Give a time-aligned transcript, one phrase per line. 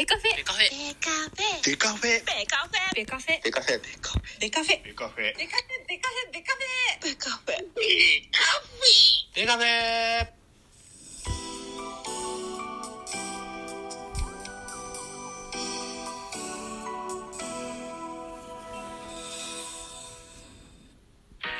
[0.00, 0.34] ベカフェ。
[0.34, 0.64] ベカフェ。
[0.64, 1.60] ベカフェ。
[1.62, 2.24] デカフェ。
[2.24, 3.44] ベカフェ。
[3.44, 3.82] ベカフェ。
[4.40, 4.80] デカフェ。
[4.82, 5.36] ベカフェ。
[5.36, 5.84] デカフェ。
[5.84, 6.00] ベカフェ。
[6.00, 6.32] ベカフェ。
[6.32, 7.04] ベカフェ。
[7.04, 7.60] ベカフェ。
[7.60, 7.84] ベ
[8.32, 9.36] カフェ。
[9.36, 10.40] ベカフェ。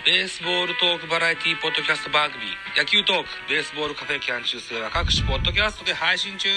[0.07, 2.43] ベースボールトークバラエティポッドキャスト番組
[2.75, 4.19] 野球トークベースボールカフェ。
[4.19, 6.49] キャン中世は各種ポッドキャストで配信中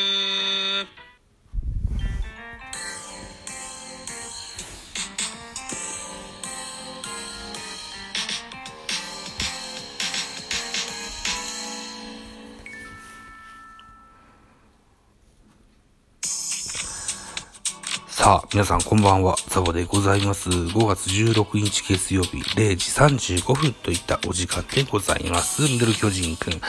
[18.15, 20.47] さあ、皆さんこんばんは、ザボでございます。
[20.47, 25.63] 5月16日月曜日0時35分といったお時間でございます。
[25.63, 26.61] ミドル巨人くん。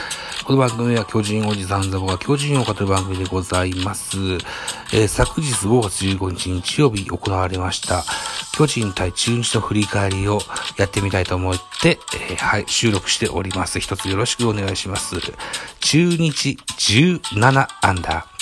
[0.46, 4.16] この番組は巨人おじさんザボが巨人を語る番組でございます。
[4.94, 8.04] えー昨日5月15日日曜日行われました、
[8.54, 10.40] 巨人対中日の振り返りを
[10.78, 11.98] やってみたいと思って、
[12.30, 13.80] えーはい、収録しております。
[13.80, 15.16] 一つよろしくお願いします。
[15.80, 18.33] 中日17アンダー。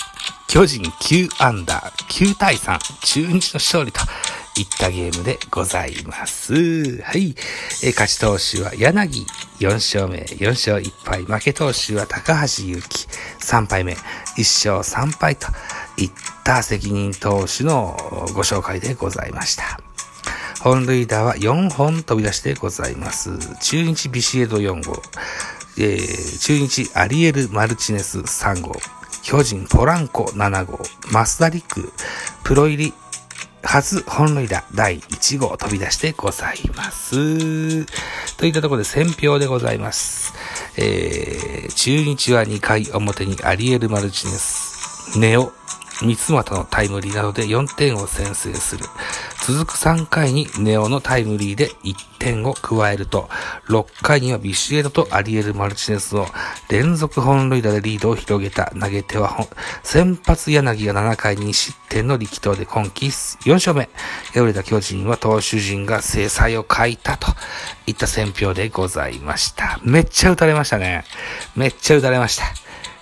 [0.47, 3.99] 巨人9アンダー、9対3、中日の勝利と
[4.55, 7.01] いったゲームでございます。
[7.01, 7.35] はい。
[7.83, 9.25] え勝ち投手は柳
[9.59, 11.23] 4勝目、4勝1敗。
[11.23, 13.07] 負け投手は高橋祐希
[13.39, 13.93] 3敗目、
[14.37, 15.47] 1勝3敗と
[15.97, 16.11] いっ
[16.43, 17.97] た責任投手の
[18.35, 19.79] ご紹介でございました。
[20.61, 23.31] 本塁打は4本飛び出してございます。
[23.59, 25.01] 中日ビシエド4号、
[25.77, 28.73] えー中日アリエル・マルチネス3号、
[29.23, 30.79] 巨人ポランコ7号、
[31.09, 31.93] 増田陸、
[32.43, 32.93] プロ入り
[33.63, 37.85] 初本塁打第1号飛び出してございます。
[38.35, 40.33] といったところで選票でございます。
[40.77, 45.53] えー、中日は2回表にアリエル・マルチネス、ネオ、
[46.01, 48.83] 三つ股のタイムリーなどで4点を先制する。
[49.45, 53.27] 続く3回にネオのタイムリーで1点を加えると、
[53.67, 56.27] 6回にはビシエドとアリエル・マルチネスの
[56.69, 59.47] 連続本塁打でリードを広げた投げ手はほん
[59.83, 63.89] 先発柳が7回に失点の力投で今季4勝目。
[64.33, 67.27] 敗れた巨人は投手陣が制裁を書いたと
[67.85, 69.77] いった選評でございました。
[69.83, 71.03] めっちゃ打たれましたね。
[71.57, 72.45] めっちゃ打たれました。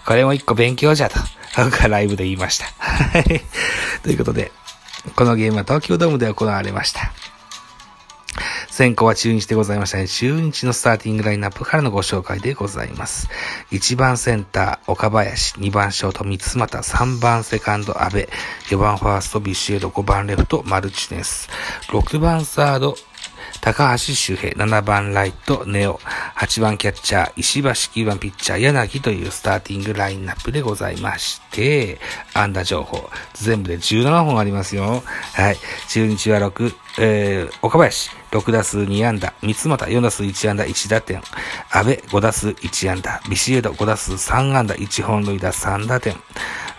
[0.08, 1.20] これも一個勉強じゃと、
[1.56, 2.66] 僕はライブで言いました。
[2.66, 3.42] はい。
[4.02, 4.52] ということで、
[5.16, 7.12] このゲームは東京ドームで行われました。
[8.70, 10.08] 先行は中日でございましたね。
[10.08, 13.28] 中日のスターティングラインナップからのご紹介でございます。
[13.72, 18.30] 1番センター、岡林、2番ショート、三つ股、3番セカンド、阿部、
[18.70, 21.50] 4番ファースト、ビシエド、5番レフト、マルチネス、
[21.90, 22.96] 6番サード、
[23.62, 26.00] 高橋周平、7番ライト、ネオ、
[26.36, 32.00] 8番キャッチャー、石橋、9番ピッチャー、柳というスターティングラインナップでございまして、
[32.34, 35.04] 安打情報、全部で17本ありますよ。
[35.34, 35.58] はい。
[35.90, 41.22] 中日は6、えー、岡林、6打数2安打、三つ股4打数1安打1打点、
[41.72, 46.16] 安倍5打数1安打、ビシエド5打数3安打1本塁打3打点、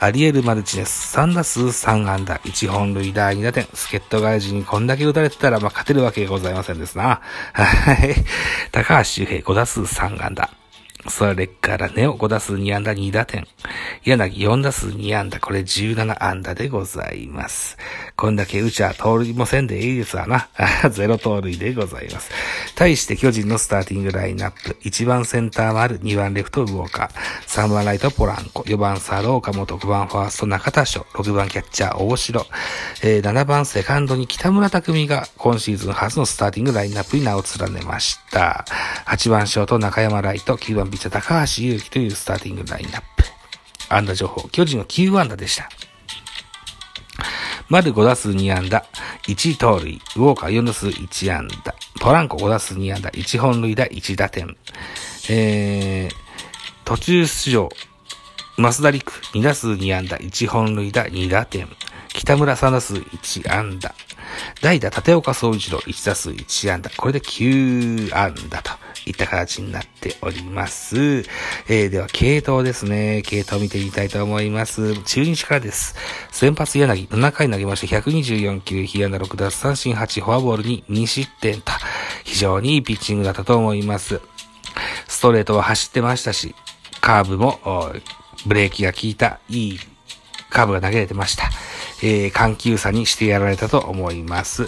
[0.01, 7.21] アリエル・マルチネス3打数3安打1本塁打2打点、助っ人外人にこんだけ打たれてたらまあ勝てるわけがございませんですな。
[7.53, 8.15] はい。
[8.73, 10.62] 高橋周平5打数3安打。
[11.09, 13.47] それからネオ5打数2安打2打点。
[14.05, 15.41] 柳4打数2安打。
[15.41, 17.77] これ17安打でございます。
[18.17, 20.49] こんだけ打ちゃ盗塁もせんでいいですわな。
[20.91, 22.31] ゼロ盗塁でございます。
[22.77, 24.77] 対して巨人のスターティングラインナップ。
[24.83, 32.47] 1番センター丸、2番レフトウォーカー、3番ライトポランコ、4番サード岡本、5番ファースト中田翔、6番キャッチャー大城、
[33.03, 38.65] えー7番セカンドに北村匠海が今シーズン初のスターティングラインナップに名を連ねました。
[39.07, 43.25] 8番ショート中山ライト、9番ピッチャー高橋祐希というスターティングラインナップ。
[43.89, 45.71] 安打情報、巨人の9安打でした。
[47.71, 48.85] 丸5打数2安打、
[49.27, 53.87] 1盗塁、ウォーカー4打数1安打、ポランコ5打数2安打、1本塁打。
[53.87, 54.55] 1打点、
[55.31, 56.15] えー、
[56.85, 57.71] 途中出場、
[58.59, 59.13] 増田陸。
[59.33, 61.07] 2打数2安打、1本塁打。
[61.07, 61.69] 2打点、
[62.09, 63.95] 北村3打数1安打、
[64.61, 68.71] 代打立岡総一郎1打数1安打、これで9安打と
[69.07, 71.21] いった形になっております。
[71.69, 73.23] えー、では、系統ですね。
[73.25, 75.01] 系統見てみたいと思います。
[75.03, 75.95] 中日からです。
[76.31, 81.73] 先発柳、7回投げまして124球、被安打6奪三振8、フォアボールに2失点と、
[82.25, 84.21] 非常にいいピッチングだったと思います。
[85.09, 86.55] ストレートは走ってましたし、
[87.01, 87.61] カーブも、
[88.47, 89.81] ブレーキが効いた、いい
[90.53, 91.51] カーブが投げれてました。
[92.03, 94.67] えー、緩急差にしてやられたと思います。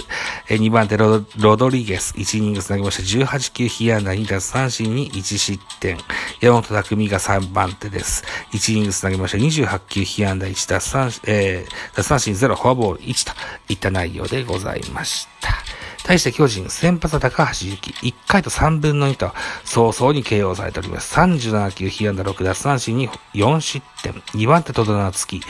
[0.49, 5.99] えー、2番手ロロドリゲス、1イニングス投げました18球被安打2奪三振に1失点。
[6.41, 8.25] 山本匠が3番手です。
[8.53, 13.33] 1イニングス投げました28球被安打1奪三振、えー、奪三振0、フォアボール1と
[13.69, 15.64] いった内容でございました。
[16.05, 19.33] 対して巨人、先発は高橋幸、1回と3分の2と、
[19.65, 21.15] 早々に KO されております。
[21.19, 24.13] 37球、被安打6奪三振に4失点。
[24.35, 25.41] 2番手、戸田夏樹、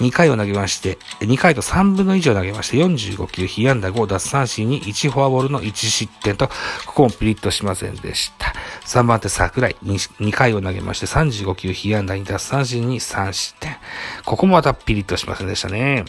[0.00, 6.48] 2回を投げまして、2回と3分の1以上投げまして、45球、被安打5奪三振に1フォアボールの1失点と、
[6.86, 8.52] ここもピリッとしませんでした。
[8.86, 13.76] 3番手、桜井、2回を投げまして、35球、被安打2奪三振に3失点。
[14.24, 16.04] ここもまたピリッとしませんでしたね。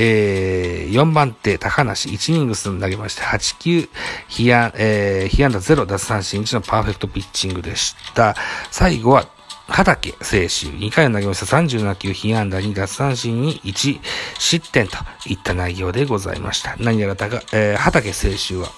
[0.00, 3.88] えー、4番手、高梨、1イニングス投げまして、8球、
[4.28, 8.36] 被安、えー、被安打0、奪三振1のパーフェクトピッチングでした。
[8.70, 9.28] 最後は、
[9.66, 14.00] 畑清舟、2回を投げました37球、被安打2、奪三振に1、
[14.38, 14.96] 失点と
[15.26, 16.76] いった内容でございました。
[16.78, 18.70] 何やら高、えー、畑清舟は、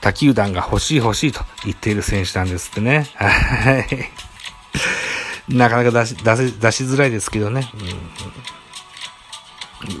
[0.00, 3.10] 他球団が欲しい欲しいと言っている選手なんですってね。
[3.16, 4.10] はい。
[5.52, 7.68] なかなか出し、出せ、出しづらいですけどね。
[7.74, 8.67] うん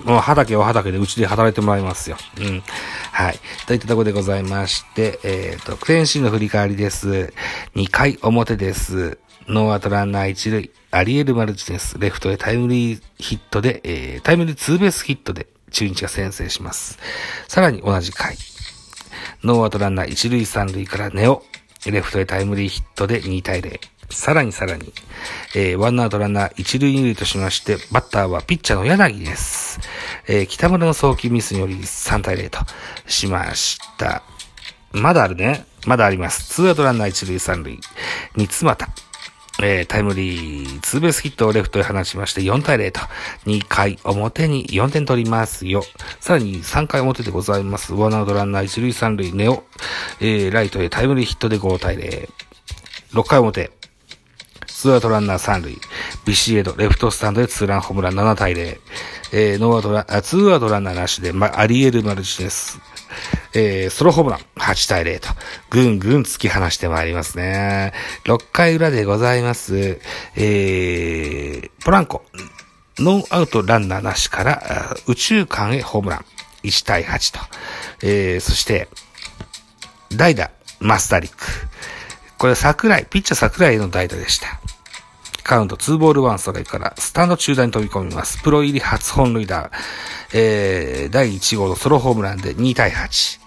[0.04, 2.16] もう畑は畑でうちで働いてもらいますよ。
[2.38, 2.62] うん。
[3.12, 3.38] はい。
[3.66, 7.32] といったところでございまして、えっ、ー、と、クレンシーの振り返りです。
[7.76, 9.18] 2回表です。
[9.46, 16.98] ノーアウトランナー1塁、アリエル・マルチネス、レフトへタイムリーヒットで、えー、タイムリーツーベースヒットで中日が先制します。
[17.46, 18.36] さらに同じ回、
[19.44, 21.42] ノーアウトランナー1塁3塁から根尾、
[21.86, 23.78] レフトへタイムリーヒットで2対0。
[24.10, 24.92] さらにさらに、
[25.54, 29.80] えー、ワンアウトランナー一塁二塁としまして、バッターはピッチャーの柳です。
[30.26, 32.58] えー、北村の送球ミスにより3対0と
[33.06, 34.22] しました。
[34.92, 35.66] まだあるね。
[35.86, 36.48] まだあります。
[36.48, 37.78] ツーアウトランナー一塁三塁。
[38.34, 38.88] 三ツ俣。
[39.60, 43.00] えー、タイムリー、ツーベースヒットをレフトへ放ちまして4対0と、
[43.46, 45.82] 2回表に4点取りますよ。
[46.20, 47.92] さらに3回表でございます。
[47.92, 49.64] ワンアウトランナー一塁三塁、根尾、
[50.20, 52.28] えー、ライトへタイムリーヒットで5対0。
[53.14, 53.72] 6回表、
[54.78, 55.76] ツーアウトランナー三塁。
[56.24, 58.78] ビシエド、レフトスタンドでツーランホームラン7対0。
[59.32, 62.78] えー、ノーアウトラン、あ、ツーアウトランナーなしで、ま、アリエル・マルチネス。
[63.54, 65.30] えー、ソロホームラン8対0と、
[65.70, 67.92] ぐんぐん突き放してまいりますね。
[68.22, 69.98] 6回裏でございます。
[70.36, 72.22] えー、ポランコ、
[73.00, 76.24] ノーアウトランナーなしから、宇宙間へホームラン
[76.62, 77.40] 1対8と。
[78.02, 78.86] えー、そして、
[80.12, 81.36] 代打、マスタリック。
[82.38, 84.60] これ桜井、ピッチャー桜井の代打でした。
[85.42, 88.40] カウント2ボール1ストライクからスタンド中段に飛び込みます。
[88.42, 89.70] プロ入り初本塁打。
[90.32, 93.40] えー、第1号のソロホームランで2対8。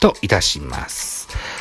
[0.00, 1.19] といたします。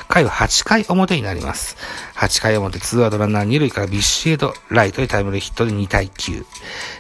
[0.09, 1.77] 回は8回表になります。
[2.15, 6.45] 8回表、ツーアウトランナー2塁からビッシュエド、ライトへタイムリーヒットで2対9。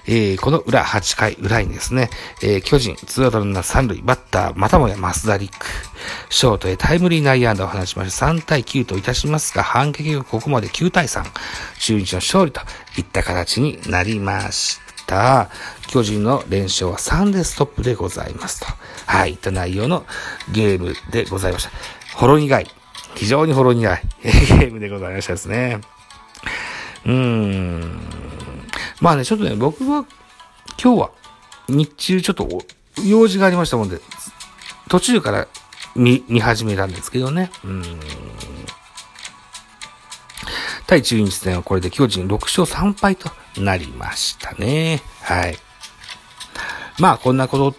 [0.05, 2.11] えー、この裏、8回裏にですね、
[2.43, 5.65] えー、巨人、ツーアウトランナー3塁、バッター、またもやマスダリック。
[6.29, 11.23] ショートへタイムリー内野安打を放ちまして3対9といたしますが、反撃がここまで9対3。
[11.79, 12.61] 中日の勝利と
[12.95, 15.49] いった形になりました。
[15.87, 18.67] 巨人の連勝は3でストップでございますと。
[19.07, 20.05] はい、いった内容の
[20.51, 21.71] ゲームでございました。
[22.15, 22.78] ほろ苦い。
[23.19, 25.81] 非常にほろ苦いゲームでございましたですね。
[27.05, 27.99] うーん。
[29.01, 30.05] まあね、ちょっとね、僕は
[30.81, 31.11] 今日は
[31.67, 32.47] 日中ちょっと
[33.05, 33.99] 用事がありましたもんで、
[34.87, 35.49] 途中から
[35.97, 37.51] 見、見始めたんですけどね。
[37.65, 37.83] うん。
[40.87, 45.01] 対中日戦はこれで巨人6勝3敗となりましたね。
[45.23, 45.57] はい。
[46.99, 47.75] まあ、こんなこと、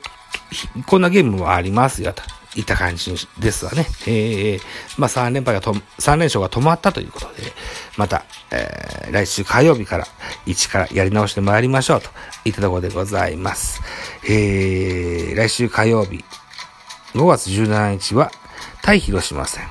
[0.87, 2.23] こんなゲームもありますよ、と
[2.57, 3.87] いった感じですわね。
[4.07, 4.61] えー、
[4.99, 7.53] まあ3連敗がと、3連勝が止まったということで、
[7.97, 10.07] また、えー、来週火曜日から、
[10.47, 12.11] 1からやり直してまいりましょう、と
[12.45, 13.81] いったところでございます。
[14.29, 16.25] えー、来週火曜日、
[17.15, 18.31] 5月17日は、
[18.83, 19.63] 対広島戦。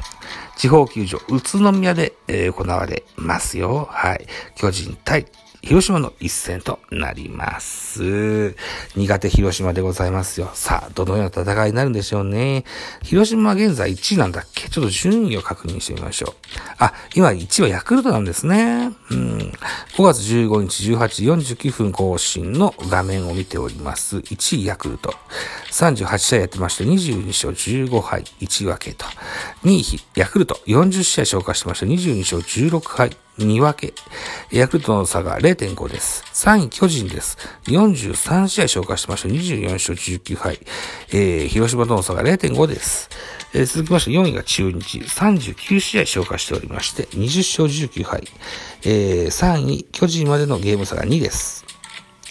[0.56, 3.88] 地方球場、宇都宮で、えー、行われますよ。
[3.92, 4.28] はい。
[4.56, 5.26] 巨人対
[5.62, 8.56] 広島の一戦となります。
[8.96, 10.50] 苦手広島でございますよ。
[10.54, 12.64] さあ、どのような戦いになるんでしょうね。
[13.04, 14.70] 広島は現在1位なんだっけ？
[14.70, 16.34] ちょっと順位を確認してみましょう。
[16.78, 18.92] あ、今1位はヤクルトなんですね。
[19.12, 19.52] うん。
[19.98, 21.08] 5月15日18
[21.44, 24.18] 時49分更新の画面を見ております。
[24.18, 25.14] 1位ヤクルト。
[25.72, 29.06] 38試合やってまして22勝15敗1分けと。
[29.64, 33.94] 2位ヤクルト40試合消化してまして22勝16敗2分け。
[34.52, 36.24] ヤクルトの差が0 0.5です。
[36.34, 37.38] 3位巨人です。
[37.66, 40.60] 43試合消化してまして24勝19敗。
[41.12, 43.10] えー、広島との差が0.5です。
[43.54, 45.00] えー、続きまして4位が中日。
[45.00, 48.24] 39試合消化しておりまして20勝19敗。
[48.84, 51.66] えー、3位巨人までのゲーム差が2です。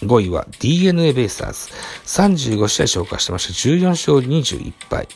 [0.01, 1.69] 5位は DNA ベイスターズ。
[2.05, 3.53] 35試合消化してました。
[3.69, 5.07] 14勝21敗。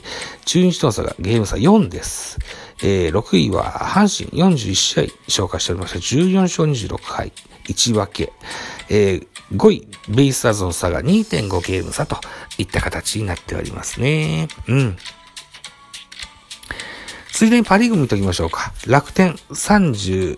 [0.46, 2.38] 中日との差がゲーム差4です。
[2.82, 6.00] えー、6位は阪神41試合消化しておりました。
[6.00, 7.32] 14勝26敗。
[7.68, 8.34] 1分け。
[8.90, 12.18] えー、5位、ベイスターズの差が2.5ゲーム差と
[12.58, 14.48] いった形になっておりますね。
[14.68, 14.98] うん。
[17.32, 18.74] ついでにパリーグ見ときましょうか。
[18.88, 20.38] 楽天31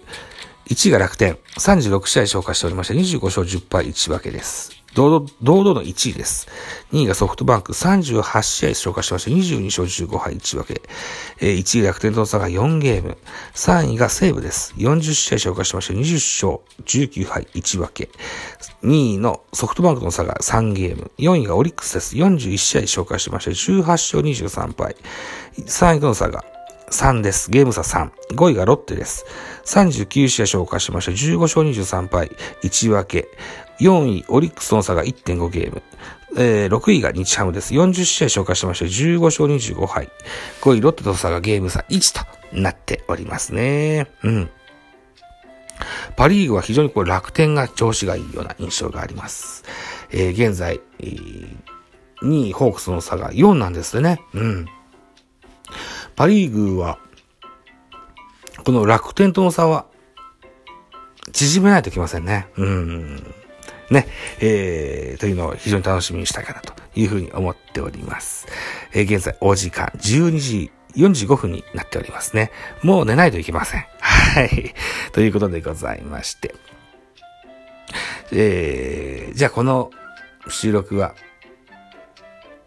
[0.91, 4.84] が楽天、36試合消化しておりまして、25勝10敗1分けです。
[4.95, 6.47] 堂々、堂々の1位です。
[6.93, 10.81] 2位がソフトバンク、38試合消化しまして、22勝15敗1分け。
[11.41, 13.17] えー1位楽天との差が4ゲーム。
[13.53, 14.73] 3位が西武です。
[14.77, 18.09] 40試合消化しまして、20勝19敗1分け。
[18.83, 21.11] 2位のソフトバンクの差が3ゲーム。
[21.17, 22.15] 4位がオリックスです。
[22.15, 24.95] 41試合消化しまして、18勝23敗。
[25.57, 26.45] 3位との差が
[26.91, 27.51] 3です。
[27.51, 28.11] ゲーム差3。
[28.35, 29.25] 5位がロッテです。
[29.65, 31.11] 39試合消化しました。
[31.11, 32.31] 15勝23敗。
[32.63, 33.27] 1分け。
[33.79, 35.81] 4位、オリックスの差が1.5ゲーム。
[36.37, 37.73] えー、6位が日ハムです。
[37.73, 38.85] 40試合消化しました。
[38.85, 40.09] 15勝25敗。
[40.61, 44.07] 5位、ロッテとの差がゲーム差1となっておりますね。
[44.23, 44.49] うん。
[46.15, 49.63] パリーグは非常にこう楽天が調子がいいような印象があります。
[50.11, 51.75] えー、現在、えー
[52.21, 54.21] 2位、ホークスの差が4なんですね。
[54.33, 54.65] うん。
[56.15, 56.97] パリーグは、
[58.65, 59.85] この楽天との差は、
[61.33, 62.47] 縮めないといけませんね。
[62.55, 63.35] うん。
[63.89, 64.07] ね、
[64.39, 68.47] えー、というのを非常に楽しみにしたいかなというふうに思っております。
[68.93, 72.51] えー、現在お時間12時45分になっておりますね。
[72.81, 73.85] もう寝ないといけません。
[73.99, 74.73] はい。
[75.11, 76.55] ということでございまして。
[78.31, 79.91] えー、じゃあこの
[80.49, 81.15] 収録は、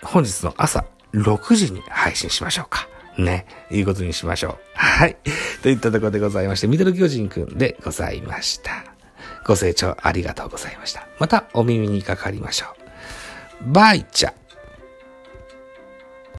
[0.02, 2.88] 本日の朝6時に配信しましょうか。
[3.18, 3.46] ね。
[3.70, 4.58] いうことにしましょう。
[4.74, 5.16] はい。
[5.62, 8.87] といったところでございまして、ミドル巨人くんでございました。
[9.48, 11.08] ご清聴ありがとうございました。
[11.18, 12.66] またお耳にかかりましょ
[13.66, 13.72] う。
[13.72, 14.34] バイチャ